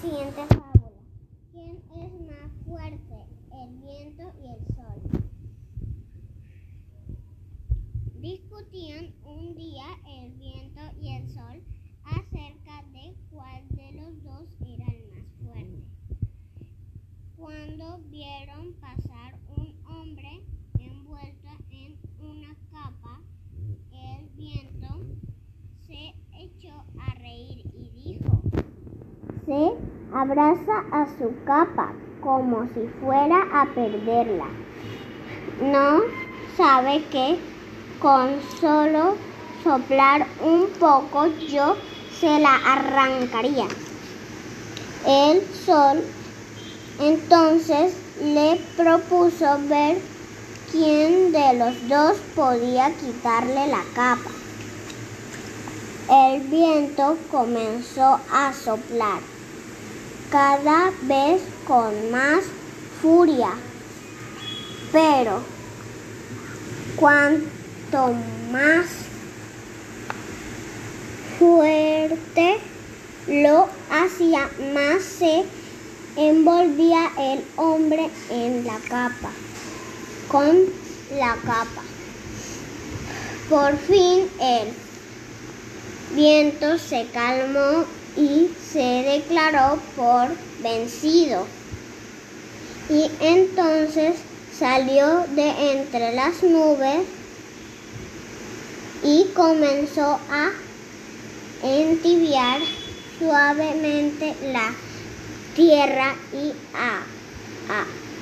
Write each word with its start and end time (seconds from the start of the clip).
siguiente 0.00 0.44
fábula. 0.48 0.90
¿Quién 1.52 1.82
es 1.96 2.12
más 2.20 2.52
fuerte, 2.66 3.26
el 3.52 3.76
viento 3.78 4.30
y 4.42 4.48
el 4.48 4.66
sol? 4.74 5.00
Discutían 8.20 9.14
un 9.24 9.54
día 9.54 9.86
el 10.06 10.32
viento 10.32 10.82
y 11.00 11.14
el 11.14 11.28
sol 11.30 11.62
acerca 12.04 12.82
de 12.92 13.14
cuál 13.30 13.66
de 13.70 13.92
los 13.92 14.22
dos 14.22 14.48
era 14.60 14.86
el 14.86 15.10
más 15.12 15.26
fuerte. 15.42 15.82
Cuando 17.36 17.98
vieron 18.10 18.74
pasar 18.74 19.38
un 19.56 19.74
hombre 19.86 20.42
envuelto 20.78 21.48
en 21.70 21.96
una 22.20 22.54
capa, 22.70 23.22
el 23.92 24.28
viento 24.36 25.06
se 25.86 26.14
echó 26.38 26.84
a 26.98 27.14
reír 27.14 27.64
y 27.74 27.90
dijo, 27.90 28.42
se 29.46 29.85
abraza 30.16 30.82
a 30.92 31.06
su 31.18 31.30
capa 31.44 31.92
como 32.22 32.66
si 32.72 32.88
fuera 33.00 33.36
a 33.52 33.66
perderla. 33.66 34.46
No 35.60 36.00
sabe 36.56 37.04
que 37.10 37.38
con 38.00 38.40
solo 38.58 39.16
soplar 39.62 40.26
un 40.42 40.68
poco 40.78 41.26
yo 41.26 41.76
se 42.18 42.38
la 42.38 42.54
arrancaría. 42.56 43.66
El 45.06 45.42
sol 45.66 46.02
entonces 46.98 47.94
le 48.22 48.58
propuso 48.74 49.58
ver 49.68 49.98
quién 50.72 51.30
de 51.30 51.58
los 51.58 51.88
dos 51.88 52.16
podía 52.34 52.90
quitarle 52.94 53.66
la 53.66 53.82
capa. 53.94 54.30
El 56.08 56.40
viento 56.48 57.18
comenzó 57.30 58.18
a 58.32 58.52
soplar 58.54 59.35
cada 60.30 60.90
vez 61.02 61.42
con 61.66 62.10
más 62.10 62.44
furia, 63.00 63.50
pero 64.92 65.42
cuanto 66.96 68.14
más 68.50 68.86
fuerte 71.38 72.58
lo 73.26 73.68
hacía, 73.90 74.48
más 74.72 75.02
se 75.02 75.44
envolvía 76.16 77.10
el 77.18 77.44
hombre 77.56 78.10
en 78.30 78.64
la 78.66 78.78
capa, 78.88 79.30
con 80.28 80.64
la 81.18 81.34
capa. 81.36 81.82
Por 83.48 83.76
fin 83.76 84.28
el 84.40 84.72
viento 86.16 86.78
se 86.78 87.06
calmó 87.12 87.84
y 88.16 88.50
se 88.72 88.80
declaró 88.80 89.78
por 89.94 90.28
vencido. 90.62 91.46
Y 92.88 93.10
entonces 93.20 94.16
salió 94.58 95.24
de 95.34 95.72
entre 95.72 96.14
las 96.14 96.42
nubes 96.42 97.00
y 99.02 99.26
comenzó 99.34 100.18
a 100.30 100.50
entibiar 101.62 102.60
suavemente 103.18 104.34
la 104.52 104.72
tierra 105.54 106.14
y 106.32 106.52
a, 106.74 107.02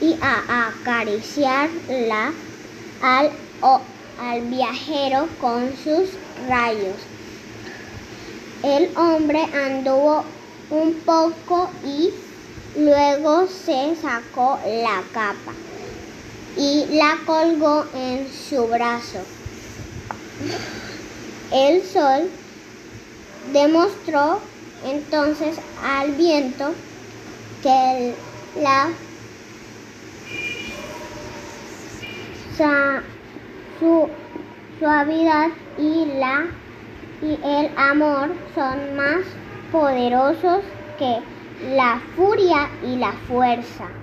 y 0.00 0.16
a 0.20 0.68
acariciarla 0.68 2.32
al, 3.02 3.30
al 4.20 4.40
viajero 4.42 5.28
con 5.40 5.72
sus 5.76 6.10
rayos. 6.48 6.96
El 8.62 8.96
hombre 8.96 9.42
anduvo 9.42 10.24
un 10.70 10.94
poco 11.04 11.68
y 11.84 12.10
luego 12.78 13.46
se 13.48 13.96
sacó 13.96 14.58
la 14.64 15.02
capa 15.12 15.52
y 16.56 16.86
la 16.96 17.18
colgó 17.26 17.84
en 17.94 18.28
su 18.30 18.66
brazo. 18.68 19.18
El 21.52 21.82
sol 21.82 22.30
demostró 23.52 24.38
entonces 24.84 25.56
al 25.82 26.12
viento 26.12 26.72
que 27.62 28.14
la 28.60 28.90
su 33.80 34.08
suavidad 34.78 35.48
y 35.78 36.04
la 36.20 36.46
y 37.22 37.38
el 37.44 37.70
amor 37.76 38.32
son 38.54 38.96
más 38.96 39.24
poderosos 39.70 40.64
que 40.98 41.22
la 41.76 42.00
furia 42.16 42.68
y 42.82 42.96
la 42.96 43.12
fuerza. 43.12 44.01